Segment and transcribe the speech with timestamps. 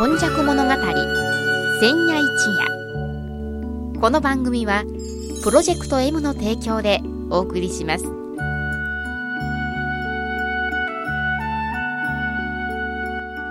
[0.00, 0.70] 今昔物語。
[1.78, 4.00] 千夜一夜。
[4.00, 4.84] この番組は
[5.44, 8.04] プロジェクト M の提供でお送りします。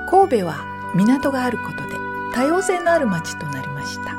[0.09, 1.95] 神戸は港があることで
[2.33, 4.15] 多様性のある町となりました。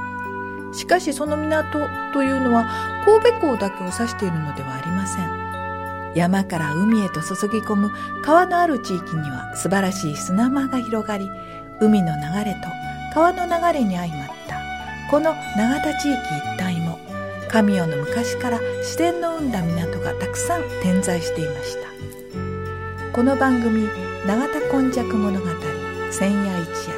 [0.73, 1.81] しかしその港
[2.13, 2.69] というのは
[3.07, 5.41] 神戸港だけを指しているのではありません。
[6.15, 7.91] 山から海へと注ぎ込む
[8.23, 11.29] 川のある地域には素晴らしい砂間が広がり
[11.81, 12.69] 海の流れと
[13.15, 14.61] 川の流れに相まった。
[15.11, 16.19] この永田地域
[16.59, 16.99] 一帯も
[17.49, 21.89] 神代の昔から自然の生んだ港がたくさん点在していました。
[23.13, 23.89] この番組
[24.29, 25.47] 「永田今昔物語
[26.13, 26.95] 千夜一夜」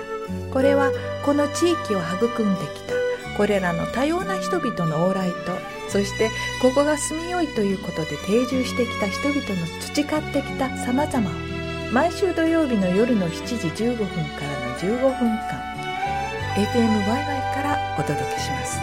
[0.52, 0.90] これは
[1.24, 2.94] この地域を育んできた
[3.38, 5.56] これらの多様な人々の往来と
[5.88, 6.28] そして
[6.60, 11.30] ここが住みよいということで定住してきた人々の培ってきた様々。
[11.30, 11.52] を
[11.92, 15.62] 毎週土曜日の夜の7時15分から15分間
[16.56, 18.80] FMYY からお届けします。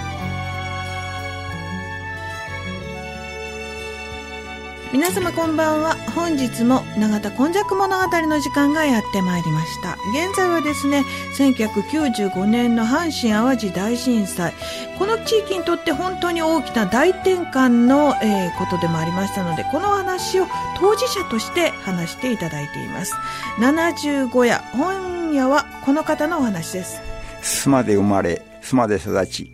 [4.92, 5.95] 皆様こんばんは。
[6.16, 9.97] 本日も永田今昔物語の時間がやってまいりました。
[10.14, 11.03] 現在はですね
[11.38, 14.53] 1995年の阪神・淡路大震災。
[14.97, 23.14] この地域にとって本当に大きな大転換の、えー、ことでもありましたのでこの話を当事者として話していただいています。
[23.59, 27.02] 75夜本夜はこの方のお話です。
[27.41, 29.53] 須磨で生まれ須磨で育ち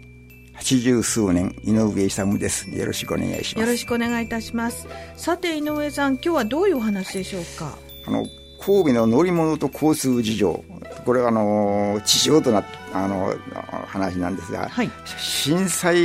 [0.53, 2.69] 八十数年井上勇です。
[2.69, 3.65] よろしくお願いします。
[3.65, 4.87] よろしくお願いいたします。
[5.15, 7.77] さて井上さん今日はどういうお話でしょうか？
[8.07, 8.25] あの
[8.59, 10.63] 神戸の乗り物と交通事情
[11.05, 13.35] これはあの地上となあの
[13.85, 15.95] 話なんですが、はい、震災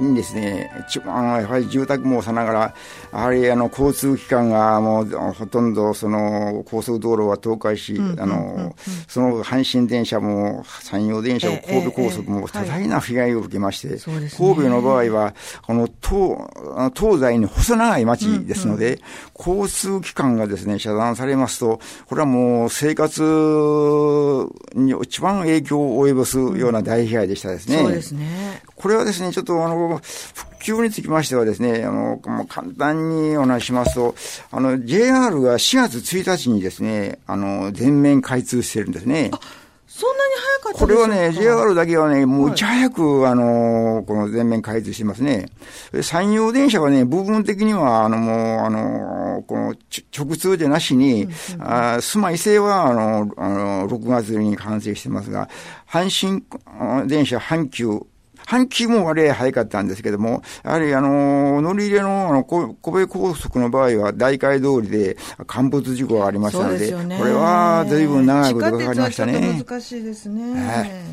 [0.00, 0.70] にですね、
[1.06, 2.74] あのやはり住宅もさながら、
[3.12, 8.74] やはりあの交通機関がもうほとんどその高速道路は倒壊し、あの
[9.06, 15.34] その阪神電車も山陽電車も神戸高速も多大な被害を受けまして、神戸の場合は、
[15.66, 16.38] この東
[16.94, 19.00] 東西に細長い町ですので、
[19.38, 23.22] 交通機関がですね、遮断されますと、これはもう生活
[24.74, 27.78] に一番影響を及ぼすような大被害でしたですね。
[27.78, 28.62] そうですね。
[28.76, 30.00] これはですね、ちょっとあの、
[30.34, 34.14] 復旧につきましてはですね、あの、もう簡単にお話しますと、
[34.50, 39.30] あの、JR が4月1日にですね、あの、全面開通してるんですね。
[39.98, 45.46] そんなに早かったこれはね、JR だけはね、もういち早く、はい、あの、この全面開通してますね。
[46.02, 49.74] 山陽電車はね、部分的には、あの、もう、あの、この、
[50.16, 55.48] 直通でなしに、うんうん、あ住まい性は、あの、あの、6月に完成してますが、
[55.90, 57.88] 阪神電車阪急、
[58.48, 69.62] 半期も割合早かったんですけども、やはりあの、乗り入れのあの神戸高速の場合は大海通りで陥没事故がありましたので、でね、これは随分長いことかかりましたね。
[69.62, 71.04] 難しいですね。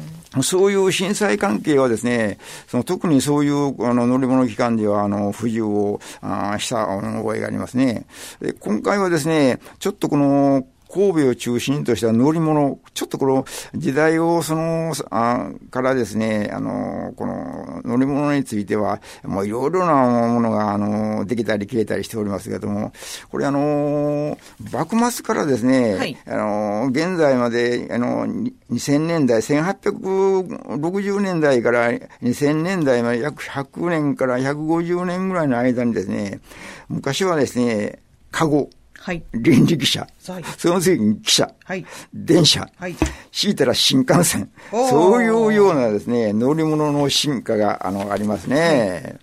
[0.44, 2.38] そういう震災関係はですね、
[2.68, 8.06] その特にそういうあの乗り物機関ではあの不自由をあした覚えがありますね。
[8.40, 13.46] で今回はですね、ちょっとこの神戸を中心とした乗り物、ちょっとこの
[13.76, 19.94] 時代をその、あからですね、あの、この乗り物については、もういろいろな
[20.30, 22.94] ものが、あの、できたり消えたりしておりますけれども、
[23.30, 24.38] これあの、
[24.72, 28.26] 幕末からですね、はい、あの、現在まで、あの、
[28.72, 36.40] 2000年代、1860年代から2000年代まで約100年から150年ぐらいの間にですね、
[36.88, 38.00] 昔はですね、
[38.32, 38.70] カゴ、
[39.00, 42.96] はい、倫理記者、はい、その次に汽車、はい、電車、はい、
[43.32, 49.20] 強いたら新幹線、そういうようなですね、乗り物の進化が、あの、ありますね。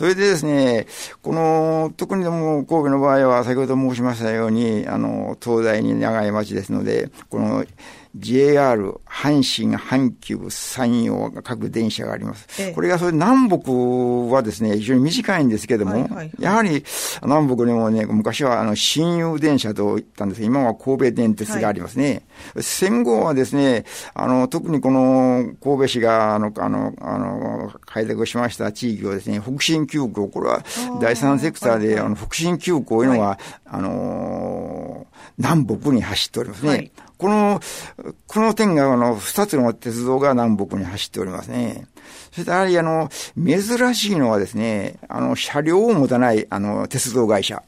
[0.00, 0.86] それでですね、
[1.20, 7.66] この、特にでも神戸の場合は、先ほど申しましたように、あの、東西に長い町ですので、この、
[8.16, 12.48] JR、阪神、阪急、山陽が各電車があります。
[12.60, 13.72] ええ、これがそれ南北
[14.34, 16.84] はですね、非常に短いんですけども、はいはいはい、やはり
[17.22, 22.22] 南北にもね、昔はあの、新友電車と言ったんですが、今は神戸電鉄がありますね。
[22.54, 30.64] はい、戦後はですね、あの、特にこの神戸市が、あの、あの、あの、開拓しました地域をですね、北進急行、これは
[31.00, 35.06] 第三セクターで、あ、はいはい、の、北進急行というのは、はい、あの、
[35.38, 36.68] 南北に走っておりますね。
[36.68, 36.90] はい
[37.20, 37.60] この、
[38.26, 41.86] この点が、あの、二つの鉄道が南北に走っておりますね。
[42.32, 47.62] そしてやはり、あの、珍しいのはですね、あの、車両を持たない、あの、鉄道会社。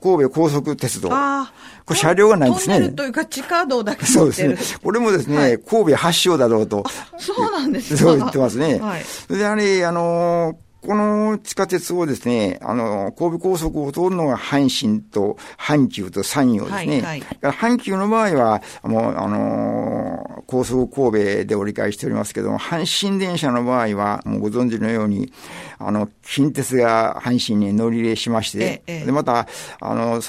[0.00, 1.08] 神戸高速鉄道。
[1.08, 2.74] これ車両がないんですね。
[2.76, 4.56] トンネルというか地下道だけそうですね。
[4.82, 6.84] これもですね、はい、神戸発祥だろうと。
[7.18, 8.78] そうなんですそう言ってますね。
[8.78, 9.04] はい。
[9.28, 17.02] であれ、あの、この地下鉄をですね、あの、神戸高速を通るのが阪神と阪急と山陽ですね。
[17.02, 25.32] はいはい、阪急の場合は、もう、あの、高速神戸で折り返しておりますけども、阪神電車の場合は、もうご存知のように、
[25.78, 29.46] あの、近鉄が阪神に乗り入れしまして、ええ、で、また、
[29.80, 30.22] あの、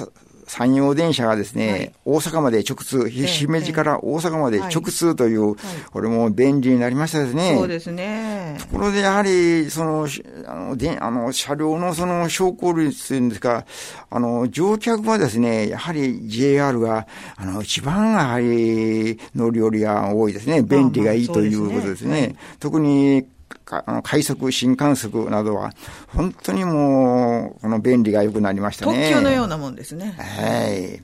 [0.51, 5.55] 山陽電車がですね、はい、大阪まで直通、姫路から大阪まで直通という、はい、
[5.91, 7.55] これも便利になりましたですね。
[7.55, 8.57] そうですね。
[8.59, 10.09] ところで、やはり、その、
[10.45, 13.65] あの、であの車両のその昇降率ですか、
[14.09, 17.07] あの、乗客はですね、やはり JR が、
[17.37, 20.63] あの、一番やはり乗り降りが多いですね。
[20.63, 22.21] 便利がいいということですね。
[22.23, 23.25] すね特に、
[23.71, 25.71] あの快速、新快速などは、
[26.07, 29.09] 本当にもう、この便利が良くなりましたね。
[29.09, 30.15] 特急のようなもんですね。
[30.17, 31.01] はい。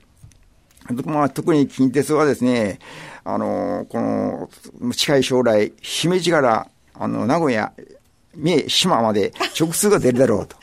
[1.06, 2.80] まあ、特に近鉄はですね、
[3.24, 4.00] あの、こ
[4.82, 7.74] の、近い将来、姫路から、あの、名古屋、
[8.38, 10.56] 三重、島まで直通が出るだろうと。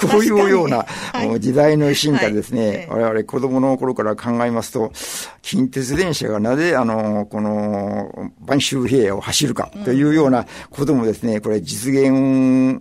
[0.08, 4.92] こういうような、はい、時代の進化ですね、はい、我々子供の頃から考えますと、
[5.42, 12.80] 近鉄電車がなぜ、あの、この、晩秋平野を走るかというようなこともですね、これ実現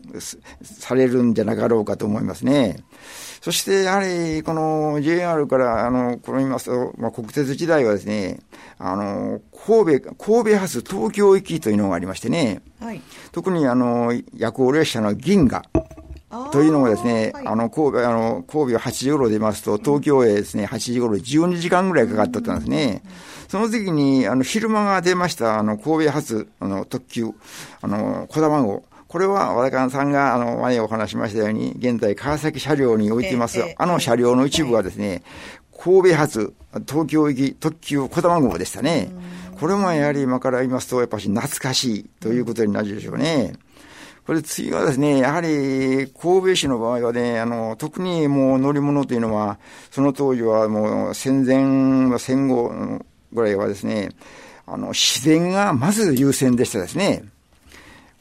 [0.63, 2.77] されるんじゃなかろうかと思いますね。
[3.41, 8.39] そして、やはり、この JR から、あの、これ見ますと、まあ、国鉄時代はですね、
[8.79, 13.01] あの、神戸、神戸発東京行きというのがありましてね、はい、
[13.31, 15.63] 特にあの、夜行列車の銀河、
[16.51, 23.01] というのもですね、あの、神戸、あの、神戸8時頃出ますと、東京へですね、8時頃12時間ぐらいかかっとったんですね。
[23.47, 27.31] その時に、あの、昼間が出ました、あの、神戸発、あの、特急、
[27.81, 28.83] あの、小玉号。
[29.07, 35.23] これは和田さんがあの前お話しましたように、現在川崎車両に置いています、あの車両の一部はですね、
[35.77, 36.53] 神戸発
[36.87, 39.09] 東京行き特急小玉号でしたね。
[39.59, 43.53] これもやはり今から言いますと、やっぱし懐かしいということになるでしょうね。
[44.25, 49.57] これ次はですね、やはり神戸市の場合はね、あの、特にもう乗り物というのは、
[49.89, 52.71] その当時はもう戦前、戦後
[53.31, 54.09] ぐらいはですね、
[54.65, 57.23] あの、自然がまず優先でしたですね。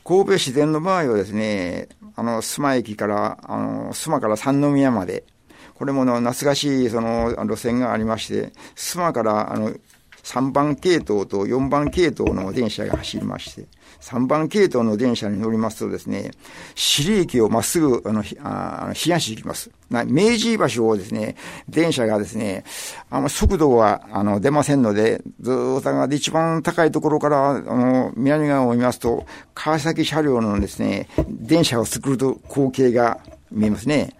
[0.06, 5.24] 神戸市電の場合はですね、あの、須磨駅から、あの、須磨から三宮まで、
[5.74, 9.72] これもの懐かしいその路線がありまして、須磨からあの
[10.22, 13.66] 3番系統と4番系統の電車が走りまして、
[14.00, 16.30] 3番系統の電車に乗りますとですね、
[16.74, 19.70] 尻駅をまっすぐ、あの、あ東行きます。
[19.90, 21.36] 明治橋をですね、
[21.68, 22.64] 電車がですね、
[23.10, 33.20] あの、速度は、あの、出ませんので、ずっとが一番高いところから、あの、南側を見ますと、川崎車両のですね、電車を作ると光景が
[33.50, 34.16] 見えますね。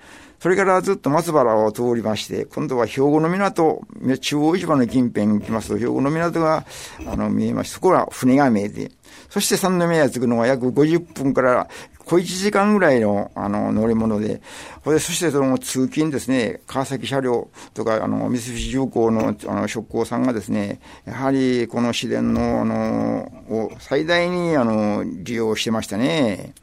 [0.46, 3.82] それからずっと松原を通りまして、今度は兵庫の港、
[4.20, 6.64] 中央市場の近辺に行きますと、兵庫の港が、
[7.04, 8.92] あの、見えまして、そこは船が見えて、
[9.28, 11.68] そして三宮へ着くのは約50分から
[12.04, 14.40] 小1時間ぐらいの、あの、乗り物で、
[14.84, 26.54] そしてその通勤ですね、川崎車両とか、あの、三菱重工の、あの、職工さんがですね、やはりこの市電の、あの、を最大に、あの、利用してましたね。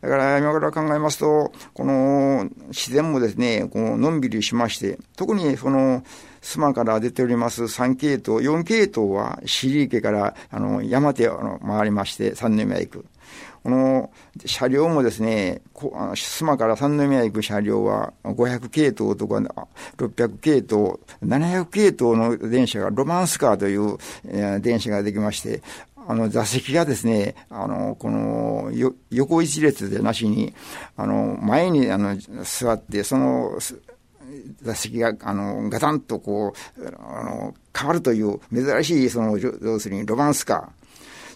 [0.00, 6.02] だから今から考えますと、この自然もですね、こうのんびりしまして、特にその、
[6.40, 13.04] 須磨から出ております3系統、4系統は尻池からあの山手を回りまして三宮行く。
[13.62, 14.10] この
[14.46, 19.36] 車両もですね、須磨から三宮行く車両は500系統とか
[19.98, 23.98] 600系統、700系統の電車がロマンスカーという、
[24.62, 25.60] 電車ができまして、
[26.10, 30.52] あの、座席がですね、あの、この、よ、横一列でなしに、
[30.96, 33.58] あの、前に、あの、座って、その、
[34.62, 40.80] 座席が、あの、ガタンとこう、あの、変わるという珍しい、その、要するにロマンスカー。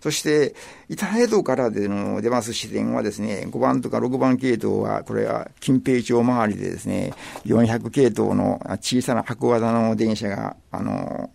[0.02, 0.56] そして、
[0.88, 7.14] 板江戸からでの出ます支店はですね、5番とか6番系統は、これは近平町周りでですね、
[7.46, 11.30] 400系統の小さな箱型の電車が、あの、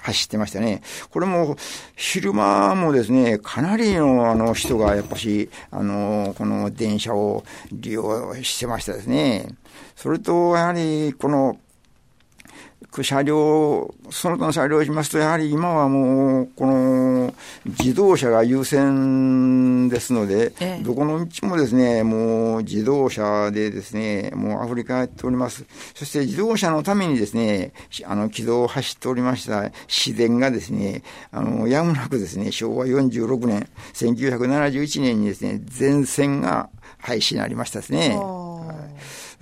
[0.00, 0.82] 走ってましたね。
[1.10, 1.56] これも、
[1.96, 9.48] 昼間もですね、かなりのあの人がやっぱし、あの、この電車を利用してましたですね。
[9.96, 11.58] それと、やはり、この、
[13.00, 17.34] 車両、その他の車両をしますと、やはり今はもう、この
[17.64, 25.64] 自動車が優先ですので、ええ、どこの道もですね、もう自動車でですね、もうアフリカやっております。
[25.94, 27.72] そして自動車のためにですね、
[28.04, 36.68] あの、軌道を走っておりました市電がですね、あの、やむなくですね、昭和46年、1971年にですね、全線が
[36.98, 38.18] 廃止になりましたですね。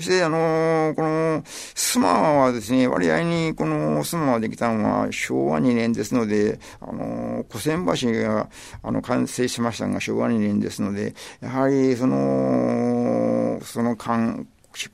[0.00, 8.48] そして、あの、この、スマはですね、割合にこのスマができたのは昭和2年ですので、あの、古仙橋が、
[8.82, 14.46] あの、完成しましたが昭和2年ですので、やはり、その、その間、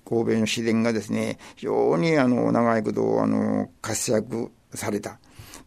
[0.05, 5.21] 神戸の市電がですね、非常にあの、長いこと、あの、活躍された。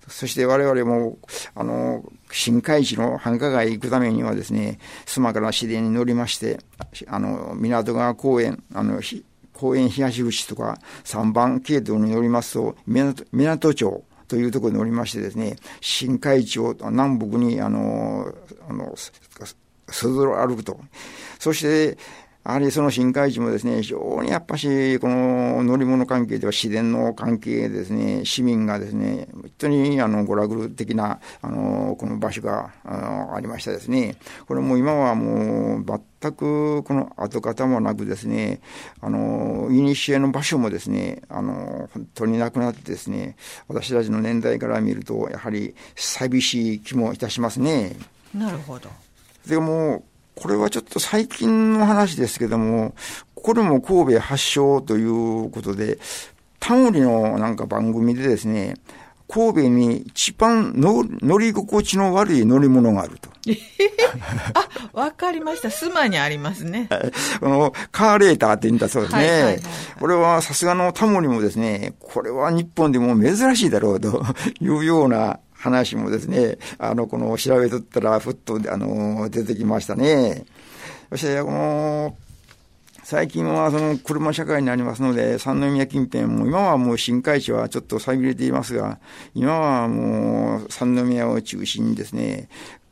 [0.09, 1.17] そして我々も、
[1.55, 6.59] あの、新海地の繁華街行くためにはですね、須磨から市電に乗りまして、
[7.07, 9.01] あの、港川公園、あの、
[9.59, 18.33] 公園東口とか3番系統に乗りますと、港港町というところにおりましてですね、新海町南北に、あの、
[18.69, 19.11] あの、す
[20.07, 20.79] ずろ歩くと。
[21.39, 21.97] そして、
[22.45, 34.15] やはりその新海地もですね、非常にやっぱし、この乗り物関係では自然の関係でですね、市民がですね、本当にあの娯楽的な、あの、この場所があありましたですね。
[34.47, 35.85] これも今はもう
[36.21, 38.61] 全くこの跡形もなくですね、
[39.01, 43.35] あの、いにしえの場所もですね、あの、本当になくなってですね、
[43.67, 47.97] 私たちの年代から見ると、やはり寂しい気もいたしますね。
[48.33, 48.89] なるほど。
[49.45, 50.03] でも、
[50.41, 52.93] これはちょっと最近の話ですけども、
[53.35, 55.99] これも神戸発祥ということで、
[56.59, 58.75] タモリのなんか番組でですね、
[59.29, 63.29] 神戸に一番乗り心地の悪い乗り物があると。
[64.55, 65.69] あ、わかりました。
[65.69, 66.89] スマにありますね。
[67.39, 69.19] この、カーレーターって言うんだそうですね。
[69.19, 69.63] はいはいはいはい、
[69.99, 74.25] これはさすがのタモリもですね、これは日本でも珍しいだろうと
[74.61, 80.45] いうような話もですね、あの、この調べとったら、ふっと、あの、出てきましたね。
[81.09, 82.17] そして、この、
[83.03, 88.99] 最近はその車社会になりますので、三宮近辺も、今はもう新海地はちょっと寂れていますが、
[89.33, 92.49] 今はもう三宮を中心にですね、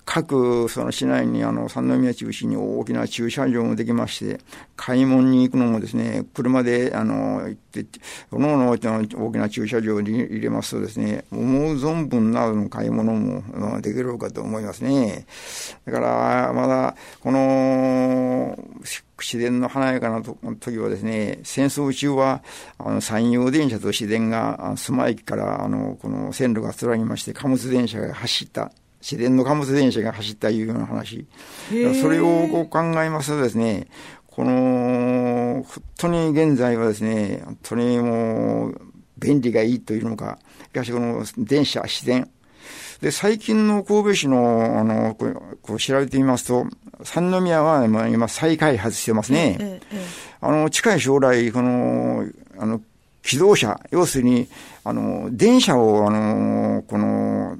[0.07, 4.39] 各その市内にあの三宮中心に大きな駐車場もできまして、
[4.77, 7.85] 買い物に行くのもですね、車であの行って、
[8.31, 15.25] おのおの大きな駐車場に入れますとですね、思う存分などの買い物もできるかと思いますね。
[15.85, 18.57] だから、まだ、この、
[19.19, 22.43] 自然の華やかな時はですね、戦争中は、
[22.77, 28.71] あの、山陽電車と自然が、須磨駅から、あの、この線路が連ぎまして、貨物電車が走った。
[29.01, 31.25] 自然の貨物電車が走ったいうような話。
[32.01, 33.87] それをこう考えますとですね、
[34.27, 38.81] この、本当に現在はですね、本当にもう、
[39.17, 42.29] 便利がいいというのか、しかしこの電車、自然。
[43.01, 46.65] で、最近の神戸市の、あの、こうこう調べてみますと、
[47.03, 49.57] 三宮は今再開発してますね。
[49.59, 49.97] えええ、
[50.41, 52.25] あの、近い将来、この、
[52.57, 52.81] あの、
[53.23, 54.47] 機動車、要するに、
[54.83, 57.57] あの、電車を、あの、この、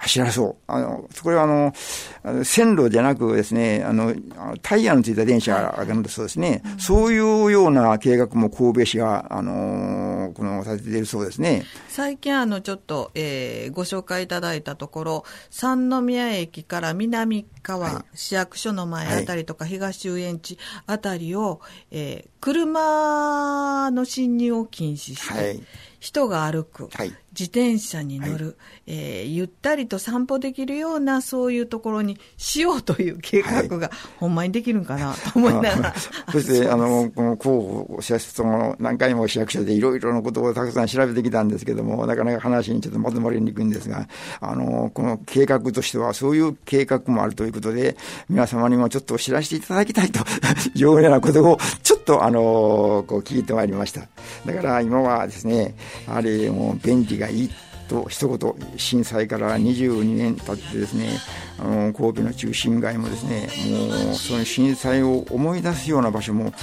[0.00, 0.56] 走らそう。
[0.66, 4.14] あの、これはあの、線路じゃなくですね、あの、
[4.62, 11.64] タイヤのついた電車があるんだそうですね、そういうような計画も神戸市が、あの、この、立てているそうですね。
[11.88, 25.60] 最近あの、ちょっと、えー、ご紹介いただいたところ、三宮駅から南側、はい、市役所の前あたりとか、東遊園地あたりを、えー、車の侵入を禁止して、はい
[26.00, 28.54] 人が歩く、はい、自転車に乗る、はい、
[28.86, 35.94] えー、ゆったりと散歩できるようなそういうところにしようという計画が、ほんまにできるんかなと思いながら。
[36.32, 44.08] そして、あの、この候補者その何回も市役所でいろいろなことをたくさん調べてきたんですけども、なかなか話にちょっとまとまりにくいんですが、
[44.40, 47.96] あの、この計画としてはそういう計画もあるということで、
[48.30, 50.20] 皆様にもちょっと知らせていただきたいと
[50.74, 54.08] いうようなことを、ちょっとあの、こう聞いてまいりました。
[54.46, 55.74] だから今はですね、
[56.06, 57.50] あれも便利がいい
[57.90, 61.10] と一言震災から22年経ってですね
[61.58, 66.54] あの神戸の中心街もですねもうその震災を思い出すような場所ももう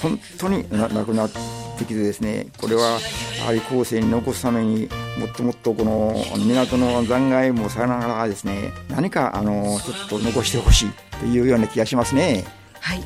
[0.00, 1.30] 本当になくなっ
[1.76, 3.00] てきてですねこれは
[3.38, 4.88] やはり後世に残すために
[5.18, 12.44] もっともっとこの港の残骸もさながらですね何かあのちょっと残してほしいというような気がしますね。
[12.80, 13.02] はい、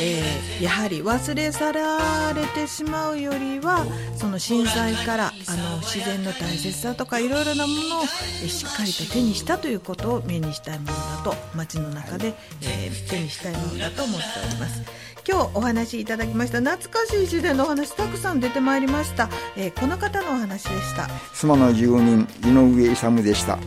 [0.00, 3.84] えー、やはり忘れ去られてしまうよりは
[4.16, 14.82] その震災からあの自然の大切さとかいろいろなものを、えしっかりと手にしたということを目にしたいものだと街の中で、えー、手にしたいものだと思っております。
[15.28, 21.06] 今日お話しいただきました懐かしい自然のお話たくさん出てまいりました、えー、この方のお話でした。
[21.34, 23.58] 妻の住人井上勇でした。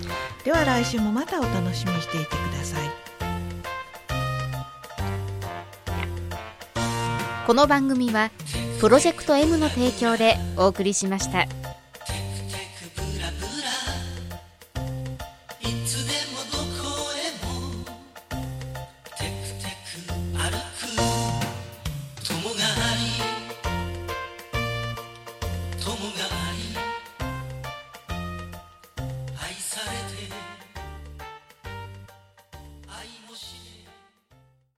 [0.44, 3.01] では来週もまたお楽しみにしていてください
[7.52, 8.32] この番組は
[8.80, 11.61] プロジェクト M の提供でお送りしました。